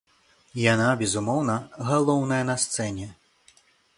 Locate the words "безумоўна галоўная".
1.01-2.41